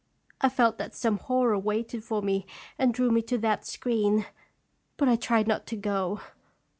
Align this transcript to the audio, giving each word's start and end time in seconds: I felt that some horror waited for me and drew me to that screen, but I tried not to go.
I 0.41 0.49
felt 0.49 0.79
that 0.79 0.95
some 0.95 1.19
horror 1.19 1.59
waited 1.59 2.03
for 2.03 2.23
me 2.23 2.47
and 2.79 2.91
drew 2.91 3.11
me 3.11 3.21
to 3.21 3.37
that 3.37 3.67
screen, 3.67 4.25
but 4.97 5.07
I 5.07 5.15
tried 5.15 5.47
not 5.47 5.67
to 5.67 5.75
go. 5.75 6.21